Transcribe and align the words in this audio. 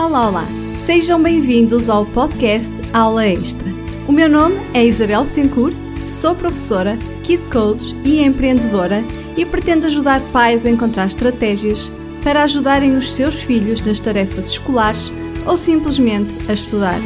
Olá, 0.00 0.28
olá! 0.28 0.46
Sejam 0.72 1.22
bem-vindos 1.22 1.90
ao 1.90 2.06
podcast 2.06 2.72
Aula 2.90 3.26
Extra. 3.26 3.66
O 4.08 4.12
meu 4.12 4.30
nome 4.30 4.56
é 4.72 4.82
Isabel 4.82 5.24
Betancourt, 5.24 5.76
sou 6.08 6.34
professora, 6.34 6.96
Kid 7.22 7.42
Coach 7.52 7.94
e 8.02 8.24
empreendedora 8.24 9.04
e 9.36 9.44
pretendo 9.44 9.86
ajudar 9.86 10.22
pais 10.32 10.64
a 10.64 10.70
encontrar 10.70 11.04
estratégias 11.04 11.92
para 12.24 12.44
ajudarem 12.44 12.96
os 12.96 13.12
seus 13.12 13.42
filhos 13.42 13.82
nas 13.82 14.00
tarefas 14.00 14.46
escolares 14.46 15.12
ou 15.44 15.58
simplesmente 15.58 16.30
a 16.48 16.54
estudar. 16.54 16.98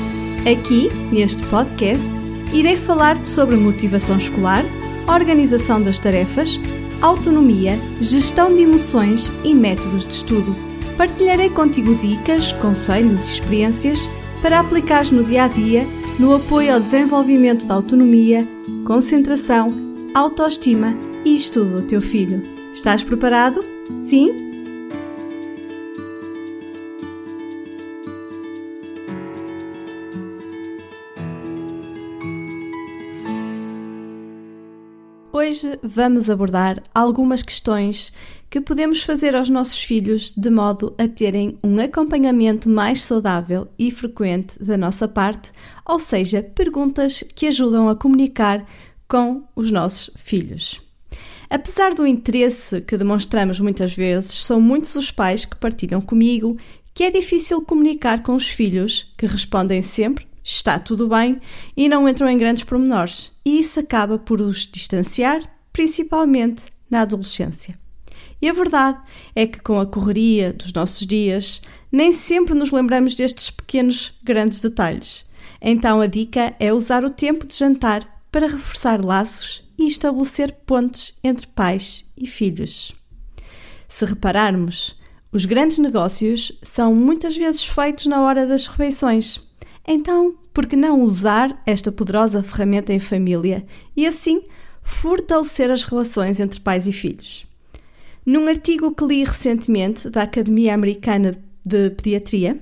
Aqui, 0.43 0.89
neste 1.11 1.43
podcast, 1.47 2.09
irei 2.53 2.77
falar-te 2.77 3.27
sobre 3.27 3.57
motivação 3.57 4.19
escolar, 4.19 4.65
organização 5.09 5.83
das 5.83 5.99
tarefas, 5.99 6.61
autonomia, 7.03 7.77
gestão 8.01 8.55
de 8.55 8.63
emoções 8.63 9.33
e 9.43 9.53
métodos 9.53 10.07
de 10.07 10.13
estudo. 10.15 10.74
Partilharei 10.97 11.51
contigo 11.51 11.95
dicas, 11.97 12.53
conselhos 12.53 13.25
e 13.25 13.29
experiências 13.29 14.09
para 14.41 14.61
aplicares 14.61 15.11
no 15.11 15.25
dia 15.25 15.45
a 15.45 15.49
dia 15.49 15.87
no 16.19 16.35
apoio 16.35 16.73
ao 16.73 16.81
desenvolvimento 16.81 17.65
da 17.65 17.75
autonomia, 17.75 18.47
concentração, 18.87 19.67
autoestima 20.15 20.95
e 21.25 21.35
estudo 21.35 21.81
do 21.81 21.83
teu 21.83 22.01
filho. 22.01 22.43
Estás 22.73 23.03
preparado? 23.03 23.65
Sim? 23.97 24.55
Hoje 35.33 35.79
vamos 35.83 36.31
abordar 36.31 36.81
algumas 36.95 37.43
questões 37.43 38.13
que 38.55 38.61
podemos 38.61 39.03
fazer 39.03 39.35
aos 39.35 39.51
nossos 39.51 39.83
filhos 39.83 40.31
de 40.31 40.49
modo 40.49 40.95
a 40.97 41.09
terem 41.09 41.59
um 41.61 41.77
acompanhamento 41.81 42.69
mais 42.69 43.03
saudável 43.03 43.67
e 43.77 43.91
frequente 43.91 44.57
da 44.63 44.79
nossa 44.79 45.09
parte, 45.09 45.51
ou 45.85 45.99
seja, 45.99 46.41
perguntas 46.41 47.25
que 47.35 47.49
ajudam 47.49 47.89
a 47.89 47.97
comunicar 47.97 48.65
com 49.09 49.43
os 49.57 49.73
nossos 49.73 50.09
filhos. 50.15 50.81
Apesar 51.51 51.95
do 51.95 52.07
interesse 52.07 52.81
que 52.81 52.97
demonstramos 52.97 53.59
muitas 53.59 53.93
vezes, 53.93 54.45
são 54.45 54.61
muitos 54.61 54.95
os 54.95 55.11
pais 55.11 55.45
que 55.45 55.57
partilham 55.57 56.01
comigo 56.01 56.57
que 56.95 57.03
é 57.03 57.11
difícil 57.11 57.61
comunicar 57.61 58.23
com 58.23 58.37
os 58.37 58.49
filhos, 58.49 59.13
que 59.19 59.27
respondem 59.27 59.83
sempre 59.83 60.29
está 60.45 60.79
tudo 60.79 61.09
bem 61.09 61.41
e 61.77 61.89
não 61.89 62.09
entram 62.09 62.29
em 62.29 62.39
grandes 62.39 62.63
pormenores, 62.63 63.33
e 63.45 63.59
isso 63.59 63.81
acaba 63.81 64.17
por 64.17 64.41
os 64.41 64.65
distanciar, 64.65 65.43
principalmente 65.73 66.63
na 66.89 67.01
adolescência. 67.01 67.83
E 68.45 68.49
a 68.51 68.53
verdade 68.53 68.99
é 69.35 69.47
que, 69.47 69.59
com 69.59 69.81
a 69.81 69.87
correria 69.87 70.53
dos 70.53 70.71
nossos 70.71 71.07
dias, 71.07 71.63
nem 71.91 72.13
sempre 72.13 72.53
nos 72.53 72.71
lembramos 72.71 73.15
destes 73.15 73.49
pequenos, 73.49 74.13
grandes 74.23 74.61
detalhes. 74.61 75.27
Então, 75.63 75.99
a 76.03 76.07
dica 76.07 76.55
é 76.61 76.71
usar 76.71 77.07
o 77.07 77.09
tempo 77.09 77.47
de 77.47 77.57
jantar 77.57 78.07
para 78.31 78.47
reforçar 78.47 79.03
laços 79.03 79.67
e 79.79 79.87
estabelecer 79.87 80.53
pontes 80.67 81.15
entre 81.25 81.47
pais 81.47 82.05
e 82.19 82.27
filhos. 82.27 82.95
Se 83.89 84.05
repararmos, 84.05 85.01
os 85.33 85.47
grandes 85.47 85.79
negócios 85.79 86.53
são 86.63 86.95
muitas 86.95 87.35
vezes 87.39 87.65
feitos 87.65 88.05
na 88.05 88.21
hora 88.21 88.47
das 88.47 88.67
refeições. 88.67 89.41
Então, 89.89 90.35
por 90.53 90.67
que 90.67 90.77
não 90.77 91.01
usar 91.01 91.63
esta 91.65 91.91
poderosa 91.91 92.43
ferramenta 92.43 92.93
em 92.93 93.01
família 93.01 93.65
e 93.97 94.07
assim 94.07 94.43
fortalecer 94.83 95.71
as 95.71 95.83
relações 95.83 96.41
entre 96.41 96.61
pais 96.61 96.87
e 96.87 96.93
filhos? 96.93 97.47
Num 98.27 98.49
artigo 98.49 98.95
que 98.95 99.05
li 99.05 99.23
recentemente 99.23 100.09
da 100.09 100.23
Academia 100.23 100.75
Americana 100.75 101.37
de 101.65 101.91
Pediatria, 101.91 102.59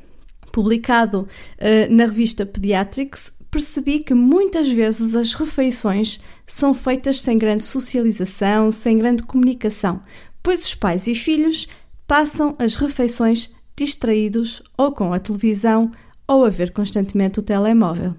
publicado 0.51 1.21
uh, 1.21 1.95
na 1.95 2.07
revista 2.07 2.45
Pediatrics, 2.45 3.33
percebi 3.51 4.01
que 4.01 4.15
muitas 4.15 4.71
vezes 4.73 5.15
as 5.15 5.35
refeições 5.35 6.19
são 6.47 6.75
feitas 6.75 7.21
sem 7.21 7.39
grande 7.39 7.65
socialização, 7.65 8.73
sem 8.73 8.99
grande 8.99 9.23
comunicação, 9.23 10.03
pois 10.43 10.65
os 10.65 10.75
pais 10.75 11.07
e 11.07 11.15
filhos 11.15 11.69
passam 12.07 12.57
as 12.59 12.75
refeições 12.75 13.55
distraídos 13.77 14.63
ou 14.77 14.91
com 14.91 15.13
a 15.13 15.21
televisão 15.21 15.93
ou 16.27 16.45
a 16.45 16.51
ver 16.51 16.73
constantemente 16.73 17.39
o 17.39 17.43
telemóvel. 17.43 18.15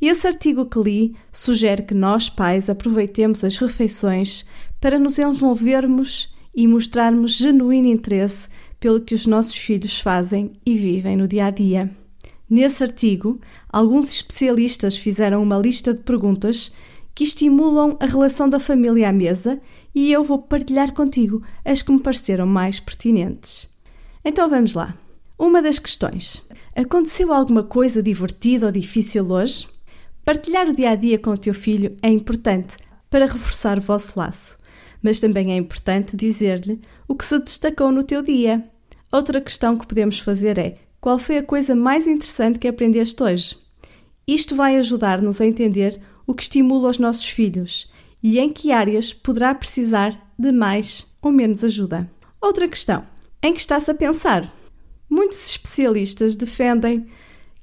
E 0.00 0.08
esse 0.08 0.26
artigo 0.26 0.64
que 0.64 0.78
li 0.78 1.16
sugere 1.30 1.82
que 1.82 1.92
nós, 1.92 2.30
pais, 2.30 2.70
aproveitemos 2.70 3.44
as 3.44 3.58
refeições 3.58 4.46
para 4.80 4.98
nos 4.98 5.18
envolvermos 5.18 6.34
e 6.54 6.66
mostrarmos 6.66 7.32
genuíno 7.32 7.88
interesse 7.88 8.48
pelo 8.78 9.00
que 9.00 9.14
os 9.14 9.26
nossos 9.26 9.54
filhos 9.54 10.00
fazem 10.00 10.52
e 10.64 10.76
vivem 10.76 11.16
no 11.16 11.28
dia 11.28 11.46
a 11.46 11.50
dia. 11.50 11.90
Nesse 12.48 12.82
artigo, 12.82 13.40
alguns 13.68 14.10
especialistas 14.10 14.96
fizeram 14.96 15.42
uma 15.42 15.58
lista 15.58 15.94
de 15.94 16.00
perguntas 16.00 16.72
que 17.14 17.24
estimulam 17.24 17.96
a 18.00 18.06
relação 18.06 18.48
da 18.48 18.58
família 18.58 19.08
à 19.08 19.12
mesa 19.12 19.60
e 19.94 20.10
eu 20.10 20.24
vou 20.24 20.38
partilhar 20.38 20.92
contigo 20.92 21.42
as 21.64 21.82
que 21.82 21.92
me 21.92 22.00
pareceram 22.00 22.46
mais 22.46 22.80
pertinentes. 22.80 23.68
Então 24.24 24.48
vamos 24.48 24.74
lá. 24.74 24.96
Uma 25.38 25.62
das 25.62 25.78
questões: 25.78 26.42
Aconteceu 26.74 27.32
alguma 27.32 27.62
coisa 27.62 28.02
divertida 28.02 28.66
ou 28.66 28.72
difícil 28.72 29.30
hoje? 29.30 29.68
Partilhar 30.24 30.68
o 30.68 30.74
dia 30.74 30.90
a 30.90 30.94
dia 30.96 31.18
com 31.18 31.30
o 31.30 31.38
teu 31.38 31.54
filho 31.54 31.96
é 32.02 32.08
importante 32.08 32.76
para 33.08 33.26
reforçar 33.26 33.78
o 33.78 33.82
vosso 33.82 34.18
laço 34.18 34.59
mas 35.02 35.20
também 35.20 35.52
é 35.52 35.56
importante 35.56 36.16
dizer-lhe 36.16 36.80
o 37.08 37.14
que 37.14 37.24
se 37.24 37.38
destacou 37.38 37.90
no 37.90 38.04
teu 38.04 38.22
dia. 38.22 38.64
Outra 39.10 39.40
questão 39.40 39.76
que 39.76 39.86
podemos 39.86 40.18
fazer 40.18 40.58
é: 40.58 40.78
qual 41.00 41.18
foi 41.18 41.38
a 41.38 41.42
coisa 41.42 41.74
mais 41.74 42.06
interessante 42.06 42.58
que 42.58 42.68
aprendeste 42.68 43.22
hoje? 43.22 43.56
Isto 44.26 44.54
vai 44.54 44.76
ajudar-nos 44.76 45.40
a 45.40 45.46
entender 45.46 46.00
o 46.26 46.34
que 46.34 46.42
estimula 46.42 46.90
os 46.90 46.98
nossos 46.98 47.26
filhos 47.26 47.90
e 48.22 48.38
em 48.38 48.52
que 48.52 48.70
áreas 48.70 49.12
poderá 49.12 49.54
precisar 49.54 50.32
de 50.38 50.52
mais 50.52 51.06
ou 51.20 51.32
menos 51.32 51.64
ajuda. 51.64 52.10
Outra 52.40 52.68
questão: 52.68 53.04
em 53.42 53.52
que 53.52 53.60
estás 53.60 53.88
a 53.88 53.94
pensar? 53.94 54.54
Muitos 55.08 55.44
especialistas 55.50 56.36
defendem 56.36 57.06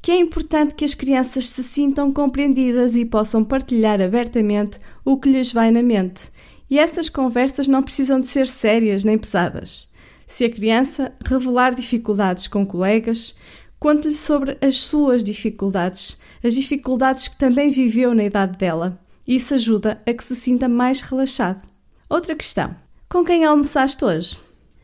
que 0.01 0.11
é 0.11 0.17
importante 0.17 0.75
que 0.75 0.85
as 0.85 0.93
crianças 0.93 1.47
se 1.49 1.63
sintam 1.63 2.11
compreendidas 2.11 2.95
e 2.95 3.05
possam 3.05 3.43
partilhar 3.43 4.01
abertamente 4.01 4.79
o 5.03 5.17
que 5.17 5.29
lhes 5.29 5.51
vai 5.51 5.71
na 5.71 5.81
mente 5.81 6.31
e 6.69 6.78
essas 6.79 7.09
conversas 7.09 7.67
não 7.67 7.83
precisam 7.83 8.19
de 8.19 8.28
ser 8.28 8.47
sérias 8.47 9.03
nem 9.03 9.17
pesadas. 9.17 9.89
Se 10.25 10.44
a 10.44 10.50
criança 10.50 11.13
revelar 11.25 11.73
dificuldades 11.73 12.47
com 12.47 12.66
colegas, 12.66 13.35
conte-lhe 13.79 14.13
sobre 14.13 14.57
as 14.61 14.77
suas 14.81 15.23
dificuldades, 15.23 16.17
as 16.44 16.53
dificuldades 16.53 17.27
que 17.27 17.38
também 17.38 17.69
viveu 17.69 18.13
na 18.13 18.25
idade 18.25 18.57
dela. 18.57 19.00
Isso 19.25 19.53
ajuda 19.53 20.01
a 20.06 20.13
que 20.13 20.23
se 20.23 20.35
sinta 20.35 20.67
mais 20.67 21.01
relaxado. 21.01 21.66
Outra 22.09 22.35
questão: 22.35 22.75
com 23.09 23.23
quem 23.23 23.45
almoçaste 23.45 24.03
hoje? 24.03 24.38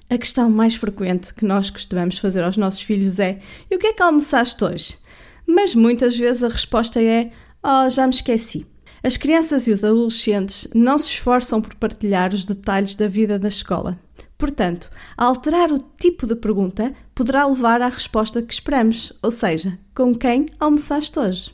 A 0.09 0.17
questão 0.17 0.49
mais 0.49 0.75
frequente 0.75 1.33
que 1.33 1.45
nós 1.45 1.69
costumamos 1.69 2.17
fazer 2.17 2.43
aos 2.43 2.57
nossos 2.57 2.81
filhos 2.81 3.19
é: 3.19 3.39
e 3.69 3.75
o 3.75 3.79
que 3.79 3.87
é 3.87 3.93
que 3.93 4.03
almoçaste 4.03 4.63
hoje? 4.63 4.97
Mas 5.45 5.75
muitas 5.75 6.17
vezes 6.17 6.43
a 6.43 6.49
resposta 6.49 7.01
é: 7.01 7.31
oh, 7.63 7.89
já 7.89 8.07
me 8.07 8.13
esqueci. 8.13 8.65
As 9.05 9.17
crianças 9.17 9.67
e 9.67 9.71
os 9.71 9.83
adolescentes 9.83 10.65
não 10.73 10.97
se 10.97 11.09
esforçam 11.09 11.61
por 11.61 11.75
partilhar 11.75 12.33
os 12.33 12.45
detalhes 12.45 12.95
da 12.95 13.05
vida 13.05 13.37
da 13.37 13.49
escola. 13.49 13.99
Portanto, 14.37 14.89
alterar 15.17 15.73
o 15.73 15.77
tipo 15.77 16.25
de 16.25 16.37
pergunta 16.37 16.93
poderá 17.13 17.45
levar 17.45 17.81
à 17.81 17.89
resposta 17.89 18.41
que 18.41 18.53
esperamos, 18.53 19.11
ou 19.21 19.29
seja, 19.29 19.77
com 19.93 20.15
quem 20.15 20.45
almoçaste 20.57 21.19
hoje? 21.19 21.53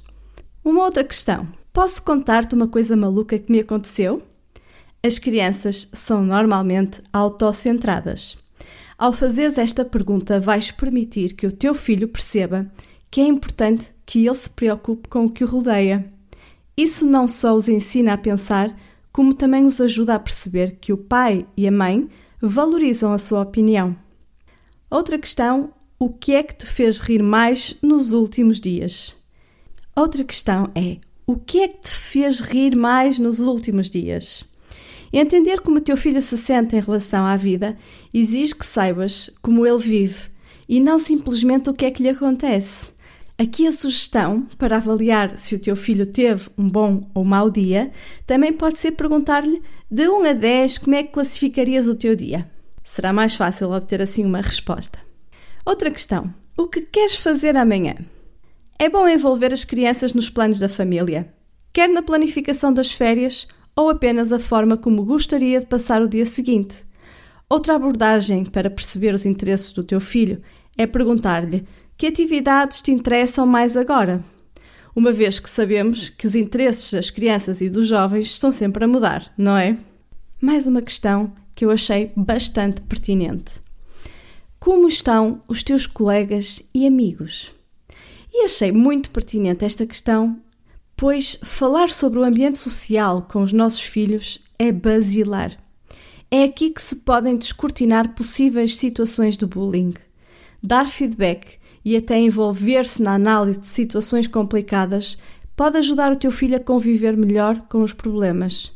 Uma 0.64 0.84
outra 0.84 1.04
questão: 1.04 1.48
posso 1.74 2.04
contar-te 2.04 2.54
uma 2.54 2.68
coisa 2.68 2.96
maluca 2.96 3.40
que 3.40 3.52
me 3.52 3.62
aconteceu? 3.62 4.22
As 5.02 5.18
crianças 5.18 5.90
são 5.92 6.24
normalmente 6.24 7.02
autocentradas. 7.12 8.38
Ao 8.96 9.12
fazeres 9.12 9.58
esta 9.58 9.84
pergunta, 9.84 10.40
vais 10.40 10.70
permitir 10.70 11.34
que 11.34 11.48
o 11.48 11.52
teu 11.52 11.74
filho 11.74 12.08
perceba 12.08 12.70
que 13.10 13.22
é 13.22 13.26
importante 13.26 13.88
que 14.06 14.28
ele 14.28 14.36
se 14.36 14.50
preocupe 14.52 15.10
com 15.10 15.26
o 15.26 15.32
que 15.32 15.44
o 15.44 15.48
rodeia 15.48 16.19
isso 16.84 17.06
não 17.06 17.28
só 17.28 17.56
os 17.56 17.68
ensina 17.68 18.14
a 18.14 18.18
pensar, 18.18 18.76
como 19.12 19.34
também 19.34 19.66
os 19.66 19.82
ajuda 19.82 20.16
a 20.16 20.20
perceber 20.20 20.78
que 20.80 20.94
o 20.94 20.98
pai 20.98 21.46
e 21.58 21.68
a 21.68 21.72
mãe 21.72 22.08
valorizam 22.42 23.12
a 23.12 23.18
sua 23.18 23.42
opinião. 23.42 23.96
Outra 24.90 25.20
questão: 25.20 25.74
o 26.00 26.10
que 26.10 26.34
é 26.34 26.42
que 26.42 26.56
te 26.56 26.66
fez 26.66 27.00
rir 27.00 27.22
mais 27.22 27.76
nos 27.82 28.14
últimos 28.14 28.62
dias? 28.62 29.16
Outra 29.96 30.24
questão 30.24 30.70
é: 30.74 30.98
o 31.28 31.36
que 31.36 31.60
é 31.60 31.68
que 31.68 31.82
te 31.82 31.92
fez 31.92 32.40
rir 32.40 32.76
mais 32.78 33.20
nos 33.20 33.40
últimos 33.40 33.90
dias? 33.90 34.46
Entender 35.12 35.60
como 35.60 35.78
o 35.78 35.82
teu 35.82 35.98
filho 35.98 36.22
se 36.22 36.38
sente 36.38 36.76
em 36.76 36.80
relação 36.80 37.26
à 37.26 37.36
vida 37.36 37.76
exige 38.14 38.56
que 38.56 38.66
saibas 38.66 39.30
como 39.42 39.66
ele 39.66 39.80
vive 39.80 40.30
e 40.68 40.80
não 40.80 41.00
simplesmente 41.00 41.70
o 41.70 41.74
que 41.74 41.86
é 41.86 41.92
que 41.92 42.04
lhe 42.04 42.10
acontece. 42.10 42.88
Aqui 43.40 43.66
a 43.66 43.72
sugestão 43.72 44.46
para 44.58 44.76
avaliar 44.76 45.40
se 45.40 45.56
o 45.56 45.60
teu 45.60 45.74
filho 45.74 46.06
teve 46.06 46.50
um 46.58 46.68
bom 46.68 47.10
ou 47.14 47.24
mau 47.24 47.50
dia 47.50 47.90
também 48.28 48.52
pode 48.52 48.78
ser 48.78 48.92
perguntar-lhe 48.92 49.62
de 49.90 50.10
1 50.10 50.26
a 50.26 50.34
10 50.34 50.78
como 50.80 50.96
é 50.98 51.04
que 51.04 51.14
classificarias 51.14 51.88
o 51.88 51.96
teu 51.96 52.18
dia. 52.18 52.52
Será 52.84 53.14
mais 53.14 53.36
fácil 53.36 53.72
obter 53.72 54.02
assim 54.02 54.26
uma 54.26 54.42
resposta. 54.42 55.00
Outra 55.66 55.90
questão: 55.90 56.34
O 56.58 56.68
que 56.68 56.82
queres 56.82 57.16
fazer 57.16 57.56
amanhã? 57.56 57.96
É 58.78 58.90
bom 58.90 59.08
envolver 59.08 59.54
as 59.54 59.64
crianças 59.64 60.14
nos 60.14 60.30
planos 60.30 60.60
da 60.60 60.68
família, 60.68 61.34
quer 61.72 61.88
na 61.88 62.02
planificação 62.02 62.74
das 62.74 62.92
férias 62.92 63.48
ou 63.74 63.90
apenas 63.90 64.34
a 64.34 64.40
forma 64.40 64.76
como 64.76 65.06
gostaria 65.06 65.62
de 65.62 65.66
passar 65.66 66.02
o 66.02 66.10
dia 66.10 66.26
seguinte. 66.26 66.86
Outra 67.50 67.76
abordagem 67.76 68.44
para 68.44 68.70
perceber 68.70 69.14
os 69.14 69.26
interesses 69.26 69.72
do 69.72 69.82
teu 69.82 70.02
filho 70.02 70.42
é 70.78 70.86
perguntar-lhe 70.86 71.66
que 72.00 72.08
atividades 72.08 72.82
te 72.82 72.94
interessam 72.94 73.46
mais 73.46 73.76
agora, 73.76 74.24
uma 74.96 75.12
vez 75.12 75.38
que 75.38 75.50
sabemos 75.50 76.08
que 76.08 76.26
os 76.26 76.34
interesses 76.34 76.94
das 76.94 77.10
crianças 77.10 77.60
e 77.60 77.70
dos 77.70 77.90
jovens 77.90 78.28
estão 78.28 78.54
sempre 78.54 78.86
a 78.86 78.88
mudar, 78.88 79.34
não 79.38 79.58
é? 79.58 79.78
Mais 80.40 80.66
uma 80.66 80.82
questão 80.82 81.34
que 81.54 81.66
eu 81.66 81.70
achei 81.70 82.14
bastante 82.16 82.82
pertinente. 82.84 83.62
Como 84.62 84.88
estão 84.88 85.42
os 85.46 85.62
teus 85.62 85.86
colegas 85.86 86.64
e 86.74 86.88
amigos? 86.88 87.52
E 88.32 88.46
achei 88.46 88.72
muito 88.72 89.10
pertinente 89.12 89.66
esta 89.66 89.86
questão, 89.86 90.40
pois 90.96 91.38
falar 91.44 91.90
sobre 91.90 92.20
o 92.20 92.24
ambiente 92.24 92.60
social 92.60 93.28
com 93.30 93.44
os 93.44 93.52
nossos 93.52 93.82
filhos 93.82 94.40
é 94.58 94.72
basilar. 94.72 95.58
É 96.32 96.46
aqui 96.46 96.70
que 96.70 96.82
se 96.82 96.96
podem 96.96 97.36
descortinar 97.36 98.16
possíveis 98.16 98.78
situações 98.78 99.36
de 99.36 99.46
bullying. 99.46 99.96
Dar 100.64 100.88
feedback 100.88 101.59
e 101.84 101.96
até 101.96 102.20
envolver-se 102.20 103.02
na 103.02 103.14
análise 103.14 103.60
de 103.60 103.68
situações 103.68 104.28
complicadas 104.28 105.18
pode 105.56 105.78
ajudar 105.78 106.12
o 106.12 106.16
teu 106.16 106.32
filho 106.32 106.56
a 106.56 106.60
conviver 106.60 107.18
melhor 107.18 107.62
com 107.70 107.82
os 107.82 107.94
problemas. 107.94 108.72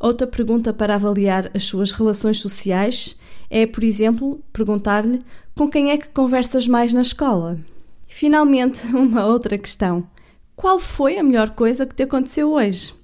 Outra 0.00 0.26
pergunta 0.26 0.72
para 0.72 0.94
avaliar 0.94 1.50
as 1.54 1.64
suas 1.64 1.90
relações 1.90 2.40
sociais 2.40 3.18
é, 3.50 3.66
por 3.66 3.82
exemplo, 3.82 4.42
perguntar-lhe 4.52 5.20
com 5.56 5.68
quem 5.68 5.90
é 5.90 5.98
que 5.98 6.08
conversas 6.08 6.68
mais 6.68 6.92
na 6.92 7.02
escola. 7.02 7.58
Finalmente, 8.06 8.86
uma 8.94 9.26
outra 9.26 9.58
questão: 9.58 10.08
qual 10.54 10.78
foi 10.78 11.18
a 11.18 11.22
melhor 11.22 11.50
coisa 11.50 11.86
que 11.86 11.94
te 11.94 12.04
aconteceu 12.04 12.52
hoje? 12.52 12.94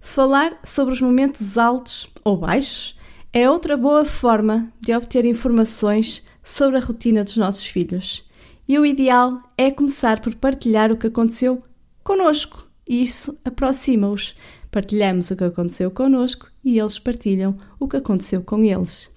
Falar 0.00 0.58
sobre 0.62 0.94
os 0.94 1.00
momentos 1.00 1.58
altos 1.58 2.08
ou 2.24 2.36
baixos 2.36 2.98
é 3.32 3.48
outra 3.50 3.76
boa 3.76 4.04
forma 4.04 4.72
de 4.80 4.94
obter 4.94 5.24
informações 5.24 6.24
sobre 6.42 6.78
a 6.78 6.80
rotina 6.80 7.24
dos 7.24 7.36
nossos 7.36 7.66
filhos. 7.66 8.27
E 8.68 8.78
o 8.78 8.84
ideal 8.84 9.42
é 9.56 9.70
começar 9.70 10.20
por 10.20 10.34
partilhar 10.34 10.92
o 10.92 10.96
que 10.98 11.06
aconteceu 11.06 11.62
conosco. 12.04 12.68
E 12.86 13.02
isso 13.02 13.40
aproxima-os. 13.42 14.36
Partilhamos 14.70 15.30
o 15.30 15.36
que 15.36 15.44
aconteceu 15.44 15.90
conosco 15.90 16.50
e 16.62 16.78
eles 16.78 16.98
partilham 16.98 17.56
o 17.80 17.88
que 17.88 17.96
aconteceu 17.96 18.42
com 18.42 18.62
eles. 18.62 19.10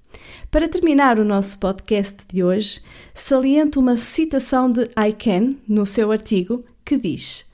Para 0.49 0.69
terminar 0.69 1.19
o 1.19 1.25
nosso 1.25 1.59
podcast 1.59 2.19
de 2.31 2.41
hoje, 2.41 2.81
saliento 3.13 3.79
uma 3.79 3.97
citação 3.97 4.71
de 4.71 4.87
Can 5.19 5.55
no 5.67 5.85
seu 5.85 6.13
artigo 6.13 6.63
que 6.85 6.97
diz: 6.97 7.45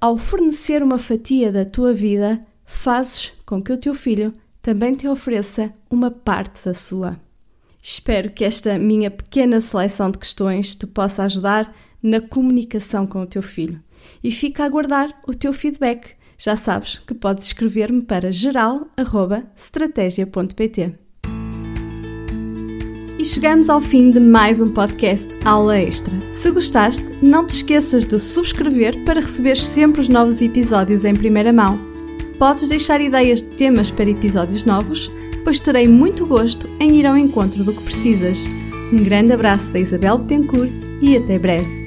Ao 0.00 0.18
fornecer 0.18 0.82
uma 0.82 0.98
fatia 0.98 1.52
da 1.52 1.64
tua 1.64 1.92
vida, 1.92 2.40
fazes 2.64 3.32
com 3.44 3.62
que 3.62 3.72
o 3.72 3.78
teu 3.78 3.94
filho 3.94 4.32
também 4.60 4.94
te 4.94 5.06
ofereça 5.06 5.72
uma 5.88 6.10
parte 6.10 6.64
da 6.64 6.74
sua. 6.74 7.24
Espero 7.88 8.30
que 8.30 8.44
esta 8.44 8.80
minha 8.80 9.12
pequena 9.12 9.60
seleção 9.60 10.10
de 10.10 10.18
questões 10.18 10.74
te 10.74 10.88
possa 10.88 11.22
ajudar 11.22 11.72
na 12.02 12.20
comunicação 12.20 13.06
com 13.06 13.22
o 13.22 13.26
teu 13.26 13.40
filho. 13.40 13.80
E 14.24 14.32
fica 14.32 14.64
a 14.64 14.66
aguardar 14.66 15.14
o 15.24 15.32
teu 15.32 15.52
feedback. 15.52 16.16
Já 16.36 16.56
sabes 16.56 16.98
que 16.98 17.14
podes 17.14 17.46
escrever-me 17.46 18.02
para 18.02 18.32
geral.estratégia.pt 18.32 21.06
chegamos 23.26 23.68
ao 23.68 23.80
fim 23.80 24.10
de 24.10 24.20
mais 24.20 24.60
um 24.60 24.72
podcast 24.72 25.28
Aula 25.44 25.76
Extra. 25.76 26.14
Se 26.30 26.48
gostaste, 26.48 27.04
não 27.20 27.44
te 27.44 27.56
esqueças 27.56 28.04
de 28.04 28.20
subscrever 28.20 29.04
para 29.04 29.20
receber 29.20 29.56
sempre 29.56 30.00
os 30.00 30.08
novos 30.08 30.40
episódios 30.40 31.04
em 31.04 31.12
primeira 31.12 31.52
mão. 31.52 31.76
Podes 32.38 32.68
deixar 32.68 33.00
ideias 33.00 33.42
de 33.42 33.48
temas 33.56 33.90
para 33.90 34.08
episódios 34.08 34.64
novos, 34.64 35.10
pois 35.46 35.60
terei 35.60 35.86
muito 35.86 36.26
gosto 36.26 36.68
em 36.80 36.96
ir 36.96 37.06
ao 37.06 37.16
encontro 37.16 37.62
do 37.62 37.72
que 37.72 37.84
precisas. 37.84 38.48
Um 38.92 38.96
grande 38.96 39.32
abraço 39.32 39.70
da 39.70 39.78
Isabel 39.78 40.18
Betancourt 40.18 40.72
e 41.00 41.16
até 41.16 41.38
breve. 41.38 41.85